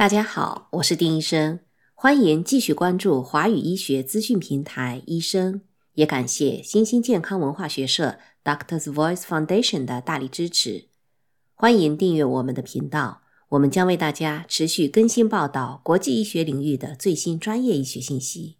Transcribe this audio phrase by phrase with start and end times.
[0.00, 1.60] 大家好，我是丁医生，
[1.92, 5.60] 欢迎继续关注华语医学资讯平台医生，
[5.92, 10.86] 也感谢新兴健康文化学社 Doctors Voice Foundation 的大力支持。
[11.52, 18.56] 欢迎订阅我们的频道，我们将为大家持续更新报道国际医学领域的最新专业医学信息。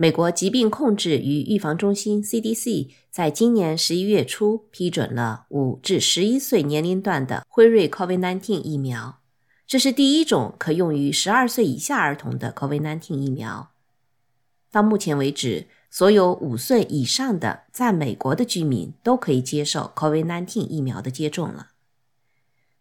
[0.00, 9.18] 美国疾病控制与预防中心 （CDC） 在今年十一月初批准了五至十一岁年龄段的辉瑞 COVID-19 疫苗，
[9.66, 13.72] 这是第一种可用于十二岁以下儿童的 COVID-19 疫苗。
[14.70, 21.70] 到目前为止，所有五岁以上的在美国的居民都可以接受 COVID-19 疫苗的接种了。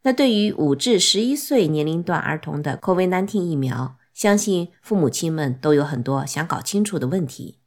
[0.03, 7.59] 那对于五至十一岁年龄段儿童的 COVID-19 疫苗，相信父母亲们都有很多想搞清楚的问题，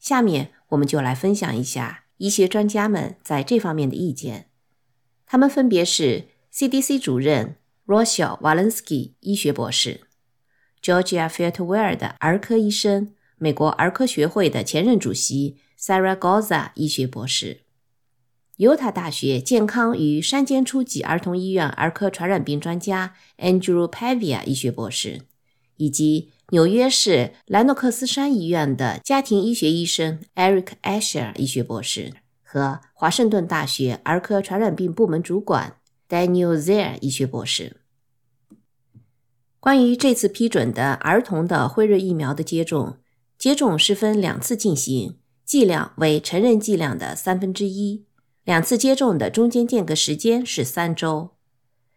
[0.00, 4.48] 下面我们就来分享一下医学专家们在这方面的意见。
[5.24, 7.54] 他们分别是 CDC 主任
[7.86, 10.00] Rochelle Walensky 医学博士
[10.82, 17.60] ，Georgia Fieldwell 的儿科医生，美国儿科学会的前任主席 Sarah Goza 医学博士，
[18.56, 25.20] 犹他大学健康与山间初级儿童医院儿科传染病专家 Andrew Pavia 医学博士。
[25.82, 37.78] 以及纽约市莱诺克斯山医院的家庭医学医生 Eric Asher 医学博士和华盛顿大学儿科传染病部门主管 Daniel Zare 医学博士。
[39.58, 42.98] 关于这次批准的儿童的辉瑞疫苗的接种，
[43.36, 48.04] 接种是分两次进行，剂量为成人剂量的三分之一，
[48.44, 51.30] 两次接种的中间间隔时间是三周。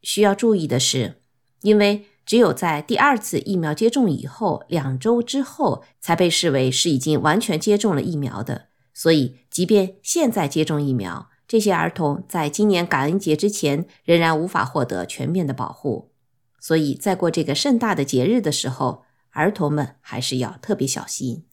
[0.02, 1.22] 需要注意的是，
[1.62, 8.70] 因为只有在第二次疫苗接种以后两周之后，才被视为是已经完全接种了疫苗的。
[8.94, 16.12] 所以，即便现在接种疫苗，这些儿童在今年感恩节之前仍然无法获得全面的保护。
[16.60, 21.46] 所以在过这个盛大的节日的时候，儿童们还是要特别小心。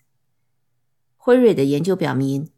[1.17, 2.49] 辉瑞的研究表明，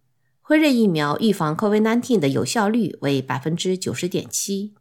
[0.40, 4.74] 辉瑞疫苗预防 COVID-19 的有效率为百分之九十点七。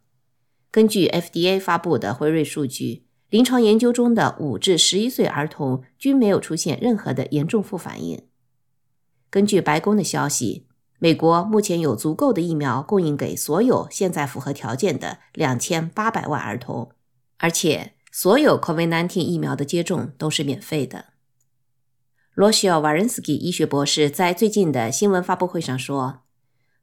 [0.70, 3.06] 根据 FDA 发布的辉瑞数据。
[3.34, 8.28] 临床研究中的五至十一岁儿童均没有出现任何的严重副反应。
[9.28, 10.68] 根据白宫的消息，
[11.00, 16.92] 美国目前有足够的疫苗供应给所有现在符合条件的两千八百万儿童，
[17.38, 21.06] 而且所有 COVID-19 疫苗的接种都是免费的。
[22.34, 26.20] 罗西奥·瓦仁斯基医学博士在最近的新闻发布会上说：“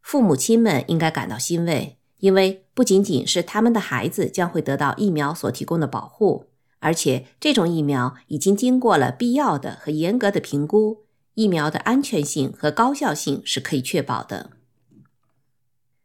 [0.03, 6.45] 父母亲们应该感到欣慰。”因为不仅仅是他们的孩子将会得到疫苗所提供的保护，
[6.77, 14.51] 而且这种疫苗已经经过了必要的和严格的评估，疫苗的安全性和高效性是可以确保的。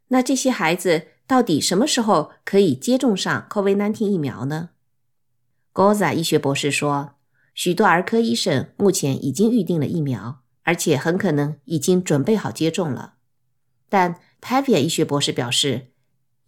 [0.07, 4.71] 那这些孩子到底什么时候可以接种上 COVID-19 疫苗呢
[5.71, 7.11] ？Goza 医学博士说，
[7.53, 13.13] 许多儿科医生目前已经预定了疫苗，而且很可能已经准备好接种了。
[13.87, 15.91] 但 Pavia 医学博士表示。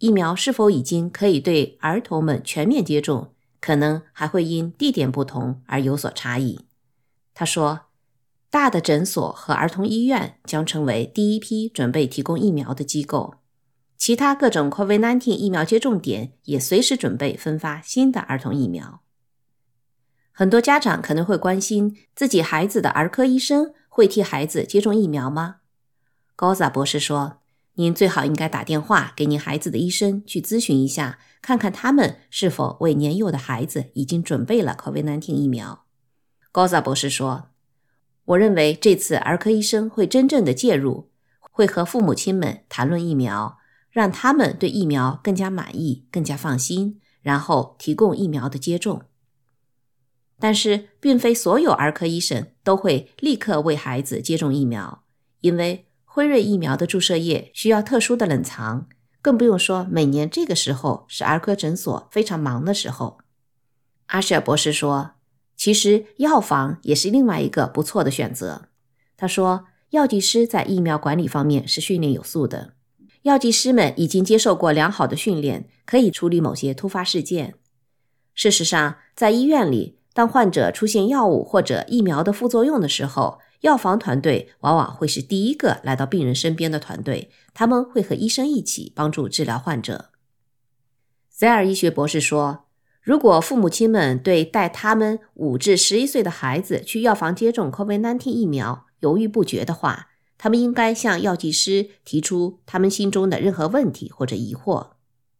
[0.00, 6.60] 疫苗是否已经可以对儿童们全面接种，可能还会因地点不同而有所差异。
[7.34, 7.82] 他说
[8.48, 13.34] ：“大的诊所和儿童医院将成为第一批准备提供疫苗的机构，
[13.98, 19.02] 其他各种 COVID-19 疫苗接种点也随时准备分发新的儿童疫苗。”
[20.32, 25.56] 很多家长可能会关心，自己孩子的儿科医生会替孩子接种疫苗吗？
[26.34, 27.39] 高萨博士说。
[27.80, 35.86] 您最好应该打电话给您孩子的医生去咨询一下，看看他们是否为年幼的孩子已经准备了 COVID-19 疫苗。
[36.52, 37.52] 高萨博士说
[38.26, 43.56] ：“我认为这次儿科医生会真正的介入，会和父母亲们谈论疫苗，
[43.90, 49.04] 让他们对疫苗更加满意、更加放心，然后提供疫苗的接种。
[50.38, 55.04] 但是，并非所有儿科医生都会立刻为孩子接种疫苗，
[55.40, 58.88] 因为。”辉瑞疫苗的注射液需要特殊的冷藏，
[59.22, 63.18] 更不用说每年这个时候是儿科诊所非常忙的时候。
[64.06, 65.12] 阿舍尔博士说
[65.56, 68.62] ：“其实药房也是另外一个不错的选择。”
[69.16, 72.72] 他说：“药剂师在疫苗管理方面是训练有素的，
[73.22, 77.54] 药剂师们已经接受过良好的训练，可以处理某些突发事件。
[78.34, 90.10] 事实上，在医院里，当患者出现药物或者疫苗的副作用的时候，药房团队往往会是第一个来到病人身边的团队，他们会和医生一起帮助治疗患者。
[91.28, 92.64] 塞尔医学博士说
[93.02, 104.92] ：“如果父母亲们对带他们五至十一岁的孩子去药房接种 COVID-19 疫苗犹豫不决的话，他们应该向药剂师提出他们心中的任何问题或者疑惑。”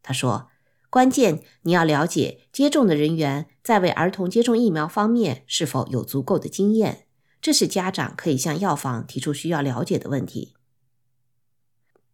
[0.02, 0.49] 他说
[0.88, 7.06] ：“关键你要了解。”接种的人员在为儿童接种疫苗方面是否有足够的经验，
[7.41, 10.55] 这是家长可以向药房提出需要了解的问题。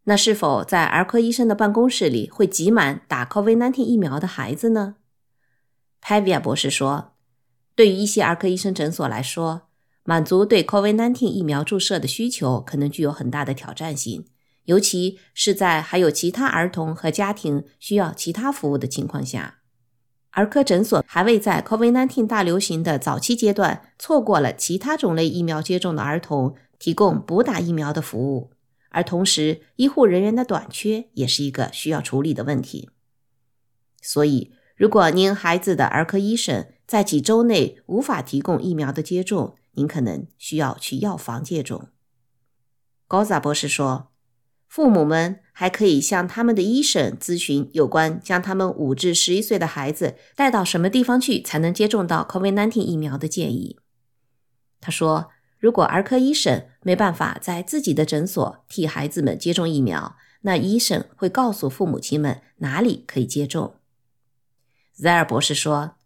[0.04, 4.96] 那是否在儿科医生的办公室里会挤满打 COVID-19 疫苗的孩子呢
[6.00, 7.16] ？Pavia 博士说，
[7.74, 9.62] 对于一些儿科医生诊所来说，
[10.04, 14.26] 满足对 COVID-19 疫苗注射的需求可能具有很大的挑战性，
[14.66, 19.58] 尤其是在还有其他儿童和家庭需要其他服务的情况下。
[20.36, 28.50] 儿科诊所还未在 COVID-19 大流行的早期阶段错过了其他种类疫苗接种的儿童提供补打疫苗的服务。
[28.90, 32.90] 而同时，医护人员的短缺也是一个需要处理的问题。
[34.02, 41.88] 所以，如果您孩子的儿科医生在几周内无法提供疫苗的接种，您可能需要去药房接种。
[43.08, 44.12] 高萨博士说，
[44.68, 53.78] 父母们还可以向他们的医生咨询有关将他们五至十一岁的孩子带到什么地方去才能接种到 COVID-19 疫苗的建议。
[54.80, 55.30] 他说。
[55.58, 63.76] 如果儿科医生没办法在自己的诊所替孩子们接种疫苗，那医生会告诉父母亲们哪里可以接种。
[64.92, 65.96] 塞尔博士说，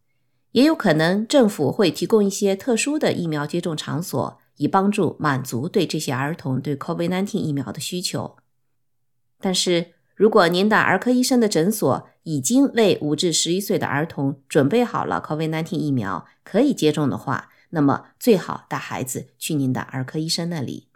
[0.52, 8.36] 也有可能政府会提供一些特殊的疫苗接种场所，以帮助满足对这些儿童对 COVID-19 疫苗的需求。
[9.40, 20.88] 但是如果您的儿科医生的诊所已经为五至十一岁的儿童准备好了 COVID-19 疫苗，可以接种的话，那么最好带孩子去您的儿科医生那里，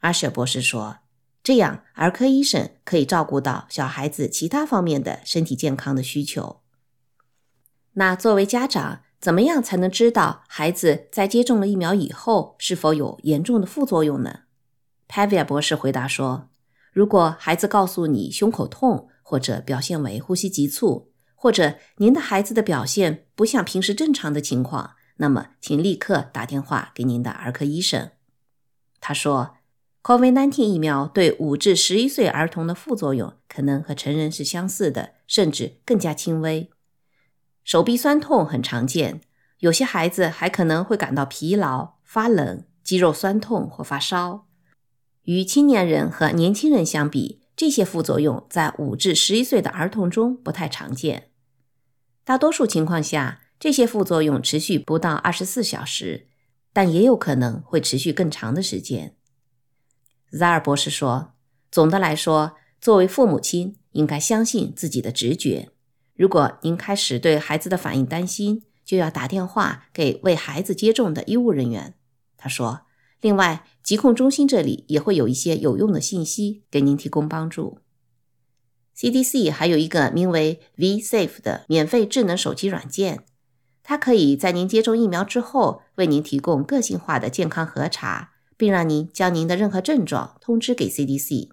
[0.00, 0.98] 阿舍博士说，
[1.44, 6.60] 这样儿科医生可以照顾到小孩子其他方面的身体健康的需求。
[7.92, 14.40] 那作为家长，怎么样才能知道孩子在接种了疫苗以后是否有严重的副作用呢
[15.08, 16.48] ？Pavia 博士回答说，
[16.92, 24.94] 如果孩子告诉你胸口痛，或者表现为呼吸急促，或者您的孩子的表现不像平时正常的情况。
[25.16, 28.10] 那么，请立刻打电话给您的儿科医生。
[29.00, 29.56] 他说
[30.02, 36.70] ，COVID-19 疫苗对五至十一岁儿童的副作用可能和成人是相似的，甚至更加轻微。
[37.64, 39.20] 手臂酸痛很常见，
[39.58, 44.46] 有些孩子还可能会感到疲劳、发冷、肌肉酸痛或发烧。
[45.24, 51.30] 与青年人和年轻人相比，这些副作用在五至十一岁的儿童中不太常见。
[52.24, 53.40] 大多数情况下。
[53.62, 56.26] 这些副作用持续不到二十四小时，
[56.72, 59.14] 但也有可能会持续更长的时间。
[60.36, 61.34] 扎尔博士说
[61.70, 65.68] ：“总的来说，作为父母亲，应该相信自己的直觉。
[66.16, 71.94] 如果您开始对孩子的反应担心，就要打电话给为孩子接种的医务人员。”
[72.36, 72.80] 他说
[73.22, 77.78] ：“另外，疾控中心这里也会有一些有用的信息给您提供帮助。
[78.94, 83.24] CDC 还有一个名为 V-Safe 的免费智能手机软件。”
[83.84, 91.48] 它可以在您接种疫苗之后为您提供个性化的健康核查，并让您将您的任何症状通知给 CDC。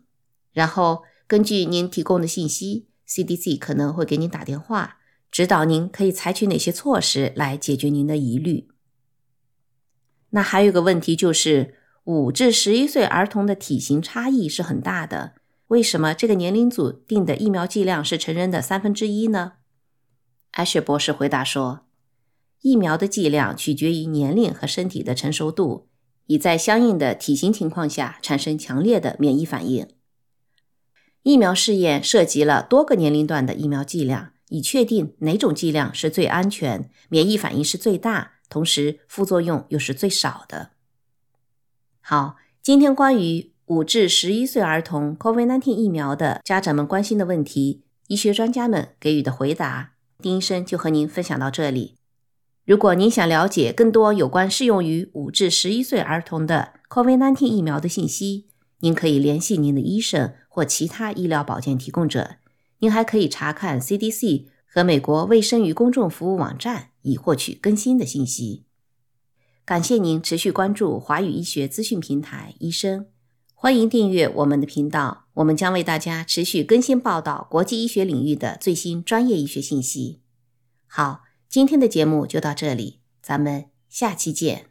[0.52, 4.98] 然后根据您提供的信息，CDC 可能会给您打电话，
[5.32, 8.68] 指导您可以采取哪些措施来解决您的疑虑。
[10.32, 15.34] 那还有个问题就是，五至十一岁儿童的体型差异是很大的，
[15.68, 19.54] 为什么这个年龄组定的疫苗剂量是成人的三分之一呢？
[20.52, 21.86] 艾雪博士回答说。
[22.62, 25.88] 疫苗的剂量取决于年龄和身体的成熟度，
[26.26, 29.88] 以在相应的体型情况下产生强烈的免疫反应。
[31.24, 40.72] 疫苗试验涉及了多个年龄段的疫苗剂量，以确定哪种剂量是最安全、免疫反应是最大，同时副作用又是最少的。
[42.02, 51.96] 好，今天关于五至十一岁儿童 COVID-19 疫苗的家长们关心的问题，医学专家们给予的回答，丁医生就和您分享到这里。
[52.66, 58.48] 如果您想了解更多有关适用于五至十一岁儿童的 COVID-19 疫苗的信息，
[58.80, 62.36] 您可以联系您的医生或其他医疗保健提供者。
[62.80, 68.66] 您还可以查看 CDC 和美国卫生与公众服务网站，以获取更新的信息。
[69.66, 73.08] 感谢您持续关注华语医学资讯平台医生，
[73.54, 80.22] 欢迎订阅我们的频道，我们将为大家持续更新报道国际医学领域的最新专业医学信息。
[80.86, 81.24] 好。
[81.50, 84.69] 今天的节目就到这里，咱们下期见。